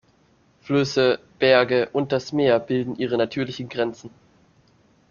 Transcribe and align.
Flüsse, 0.61 1.19
Berge 1.37 1.87
und 1.93 2.11
das 2.11 2.31
Meer 2.33 2.57
bilden 2.59 2.95
ihre 2.95 3.19
natürlichen 3.19 3.69
Grenzen. 3.69 4.09